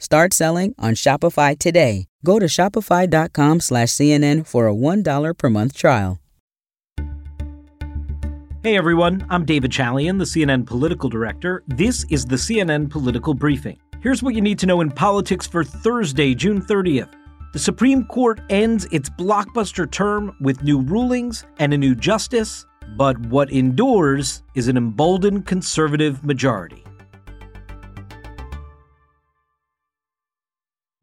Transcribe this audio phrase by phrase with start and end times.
[0.00, 2.06] Start selling on Shopify today.
[2.24, 6.20] Go to shopify.com slash CNN for a $1 per month trial.
[8.62, 11.62] Hey everyone, I'm David Chalian, the CNN political director.
[11.68, 13.78] This is the CNN Political Briefing.
[14.00, 17.12] Here's what you need to know in politics for Thursday, June 30th.
[17.52, 23.18] The Supreme Court ends its blockbuster term with new rulings and a new justice, but
[23.26, 26.84] what endures is an emboldened conservative majority.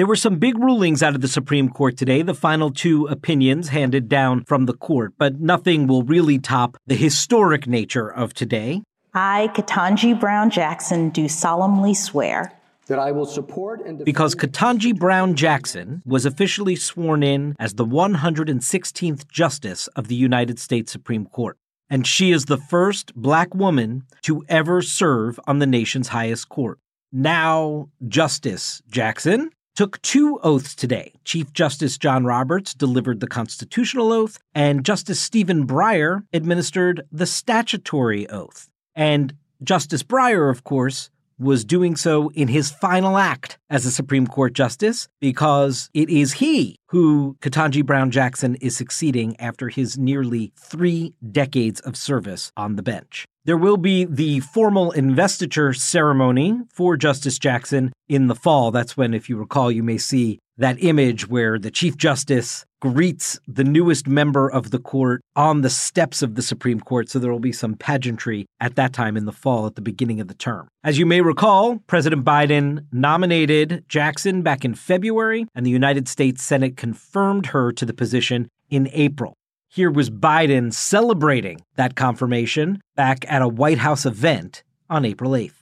[0.00, 3.68] There were some big rulings out of the Supreme Court today, the final two opinions
[3.68, 8.82] handed down from the court, but nothing will really top the historic nature of today.
[9.12, 14.04] I, Ketanji Brown Jackson, do solemnly swear that I will support and defend.
[14.06, 20.58] because Ketanji Brown Jackson was officially sworn in as the 116th Justice of the United
[20.58, 21.58] States Supreme Court.
[21.90, 26.78] And she is the first black woman to ever serve on the nation's highest court.
[27.12, 31.10] Now, Justice Jackson took two oaths today.
[31.24, 38.28] Chief Justice John Roberts delivered the constitutional oath, and Justice Stephen Breyer administered the statutory
[38.28, 38.68] oath.
[38.94, 39.32] And
[39.64, 41.08] Justice Breyer, of course,
[41.40, 46.34] was doing so in his final act as a Supreme Court justice because it is
[46.34, 52.76] he who Ketanji Brown Jackson is succeeding after his nearly three decades of service on
[52.76, 53.24] the bench.
[53.46, 58.70] There will be the formal investiture ceremony for Justice Jackson in the fall.
[58.70, 63.38] That's when, if you recall, you may see that image where the Chief Justice greets
[63.46, 67.08] the newest member of the court on the steps of the Supreme Court.
[67.08, 70.20] So there will be some pageantry at that time in the fall at the beginning
[70.20, 70.68] of the term.
[70.82, 76.42] As you may recall, President Biden nominated Jackson back in February, and the United States
[76.42, 79.34] Senate confirmed her to the position in April.
[79.68, 85.52] Here was Biden celebrating that confirmation back at a White House event on April 8th.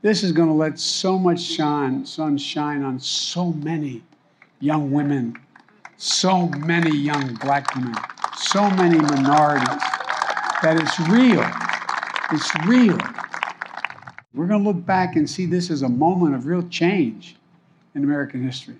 [0.00, 4.02] This is going to let so much shine, sun shine on so many
[4.58, 5.36] young women,
[6.02, 7.94] so many young black women,
[8.36, 9.68] so many minorities
[10.60, 11.48] that it's real.
[12.32, 12.98] It's real.
[14.34, 17.36] We're going to look back and see this as a moment of real change
[17.94, 18.74] in American history.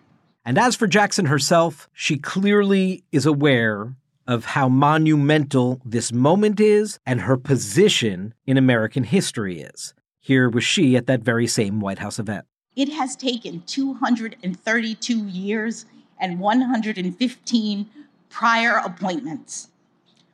[0.44, 3.94] And as for Jackson herself, she clearly is aware
[4.26, 9.94] of how monumental this moment is and her position in American history is.
[10.18, 12.46] Here was she at that very same White House event.
[12.74, 15.86] It has taken 232 years
[16.22, 17.90] and 115
[18.30, 19.68] prior appointments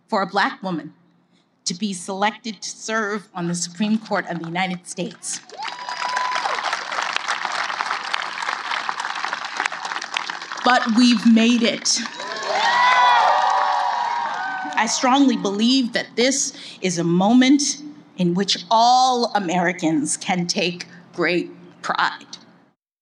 [0.07, 0.95] for a black woman
[1.65, 5.41] to be selected to serve on the Supreme Court of the United States.
[10.65, 11.99] But we've made it.
[14.81, 17.83] I strongly believe that this is a moment
[18.17, 21.51] in which all Americans can take great
[21.83, 22.38] pride.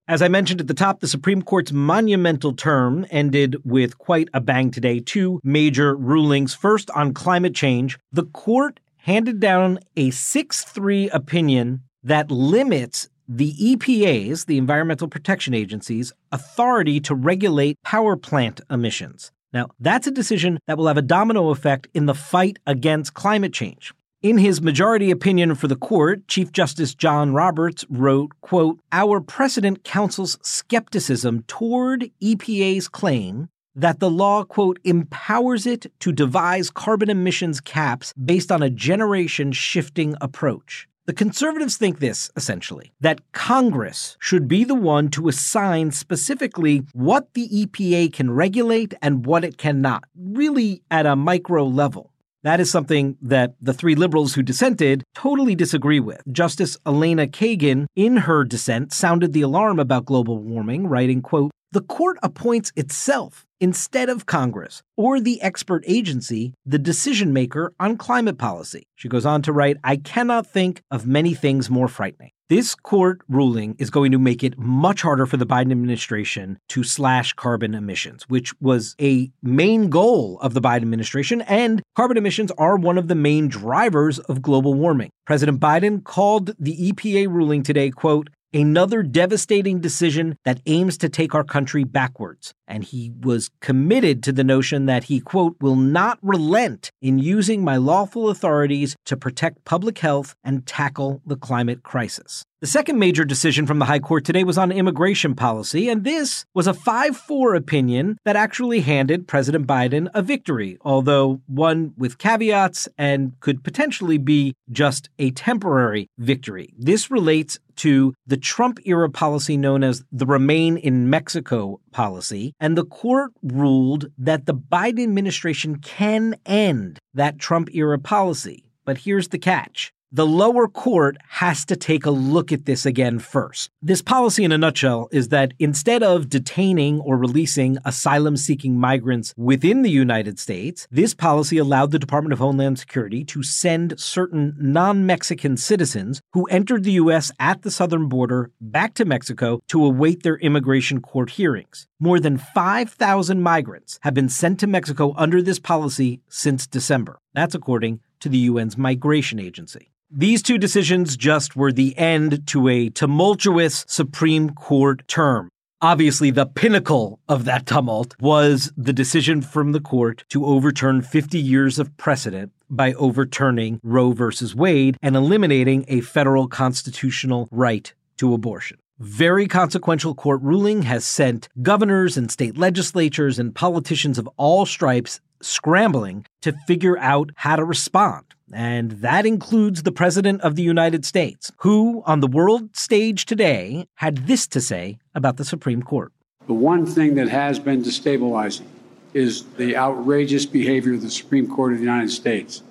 [0.08, 4.40] As I mentioned at the top, the Supreme Court's monumental term ended with quite a
[4.40, 5.00] bang today.
[5.00, 6.54] Two major rulings.
[6.54, 13.52] First, on climate change, the court handed down a 6 3 opinion that limits the
[13.54, 19.32] EPA's, the Environmental Protection Agency's, authority to regulate power plant emissions.
[19.52, 23.52] Now, that's a decision that will have a domino effect in the fight against climate
[23.52, 23.92] change.
[24.22, 29.84] In his majority opinion for the court, Chief Justice John Roberts wrote, quote, "Our precedent
[29.84, 37.60] counsels skepticism toward EPA's claim that the law, quote, empowers it to devise carbon emissions
[37.60, 40.88] caps based on a generation shifting approach.
[41.04, 47.34] The conservatives think this, essentially, that Congress should be the one to assign specifically what
[47.34, 52.12] the EPA can regulate and what it cannot, really at a micro level.
[52.46, 56.22] That is something that the three liberals who dissented totally disagree with.
[56.30, 61.80] Justice Elena Kagan, in her dissent, sounded the alarm about global warming, writing, quote, the
[61.80, 68.38] court appoints itself instead of Congress or the expert agency, the decision maker on climate
[68.38, 68.86] policy.
[68.94, 72.30] She goes on to write, I cannot think of many things more frightening.
[72.48, 76.84] This court ruling is going to make it much harder for the Biden administration to
[76.84, 81.42] slash carbon emissions, which was a main goal of the Biden administration.
[81.42, 85.10] And carbon emissions are one of the main drivers of global warming.
[85.26, 91.34] President Biden called the EPA ruling today, quote, another devastating decision that aims to take
[91.34, 92.54] our country backwards.
[92.66, 97.62] And he was committed to the notion that he, quote, will not relent in using
[97.62, 102.44] my lawful authorities to protect public health and tackle the climate crisis.
[102.62, 106.46] The second major decision from the High Court today was on immigration policy, and this
[106.54, 112.16] was a 5 4 opinion that actually handed President Biden a victory, although one with
[112.16, 116.72] caveats and could potentially be just a temporary victory.
[116.78, 122.74] This relates to the Trump era policy known as the Remain in Mexico policy, and
[122.74, 128.62] the court ruled that the Biden administration can end that Trump era policy.
[128.86, 133.18] But here's the catch the lower court has to take a look at this again
[133.18, 133.70] first.
[133.82, 139.34] This policy, in a nutshell, is that instead of detaining or releasing asylum seeking migrants
[139.36, 144.54] within the United States, this policy allowed the Department of Homeland Security to send certain
[144.58, 147.32] non Mexican citizens who entered the U.S.
[147.40, 151.88] at the southern border back to Mexico to await their immigration court hearings.
[151.98, 157.18] More than 5,000 migrants have been sent to Mexico under this policy since December.
[157.34, 159.90] That's according to the UN's migration agency.
[160.10, 165.48] These two decisions just were the end to a tumultuous Supreme Court term.
[165.82, 171.38] Obviously, the pinnacle of that tumult was the decision from the court to overturn 50
[171.40, 174.30] years of precedent by overturning Roe v.
[174.54, 178.78] Wade and eliminating a federal constitutional right to abortion.
[179.00, 185.20] Very consequential court ruling has sent governors and state legislatures and politicians of all stripes
[185.42, 188.25] scrambling to figure out how to respond.
[188.52, 193.88] And that includes the President of the United States, who, on the world stage today,
[193.96, 196.12] had this to say about the Supreme Court.
[196.46, 198.66] The one thing that has been destabilizing
[199.14, 202.62] is the outrageous behavior of the Supreme Court of the United States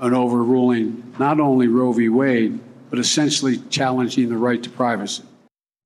[0.00, 2.08] on overruling not only Roe v.
[2.08, 2.58] Wade,
[2.90, 5.22] but essentially challenging the right to privacy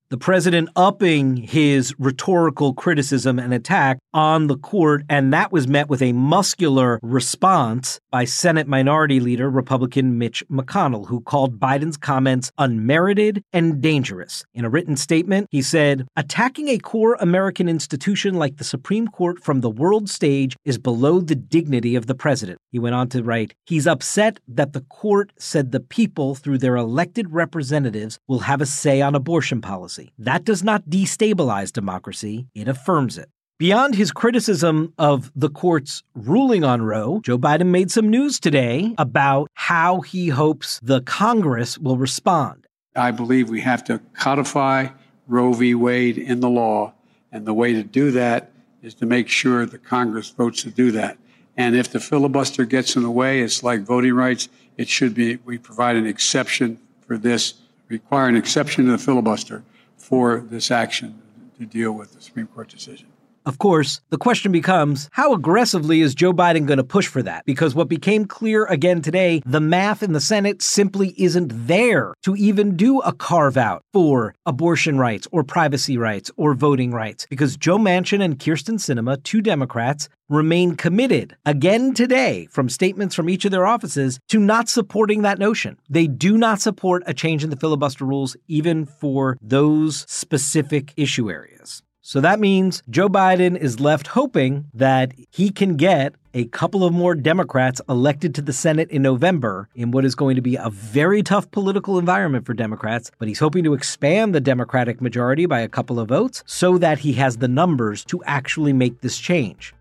[0.09, 5.89] the president upping his rhetorical criticism and attack on the court, and that was met
[5.89, 12.51] with a muscular response by Senate Minority Leader Republican Mitch McConnell, who called Biden's comments
[12.57, 14.43] unmerited and dangerous.
[14.53, 19.43] In a written statement, he said, Attacking a core American institution like the Supreme Court
[19.43, 22.59] from the world stage is below the dignity of the president.
[22.71, 26.75] He went on to write, He's upset that the court said the people, through their
[26.75, 30.11] elected representatives, will have a say on abortion policy.
[30.17, 33.29] That does not destabilize democracy, it affirms it.
[33.59, 38.95] Beyond his criticism of the court's ruling on Roe, Joe Biden made some news today
[38.97, 42.67] about how he hopes the Congress will respond.
[42.95, 44.87] I believe we have to codify
[45.27, 45.75] Roe v.
[45.75, 46.93] Wade in the law,
[47.33, 50.91] and the way to do that is to make sure the Congress votes to do
[50.91, 51.17] that.
[51.57, 54.47] And if the filibuster gets in the way, it's like voting rights.
[54.77, 57.55] It should be we provide an exception for this,
[57.89, 59.63] require an exception to the filibuster
[59.97, 61.21] for this action
[61.59, 63.07] to deal with the Supreme Court decision.
[63.49, 67.45] Of course, the question becomes how aggressively is Joe Biden going to push for that?
[67.47, 72.35] Because what became clear again today, the math in the Senate simply isn't there to
[72.35, 77.25] even do a carve out for abortion rights or privacy rights or voting rights.
[77.27, 83.31] Because Joe Manchin and Kyrsten Sinema, two Democrats, remain committed again today from statements from
[83.31, 85.79] each of their offices to not supporting that notion.
[85.89, 91.31] They do not support a change in the filibuster rules, even for those specific issue
[91.31, 91.81] areas.
[92.09, 96.91] So that means Joe Biden is left hoping that he can get a couple of
[96.91, 100.71] more Democrats elected to the Senate in November in what is going to be a
[100.71, 105.59] very tough political environment for Democrats, but he's hoping to expand the Democratic majority by
[105.59, 109.75] a couple of votes so that he has the numbers to actually make this change.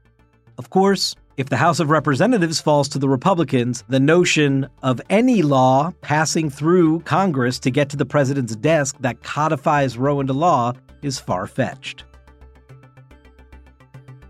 [0.58, 5.40] Of course, if the House of Representatives falls to the Republicans, the notion of any
[5.40, 10.74] law passing through Congress to get to the president's desk that codifies Roe into law
[11.00, 12.04] is far fetched.